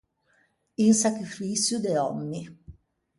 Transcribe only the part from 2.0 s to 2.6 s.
òmmi.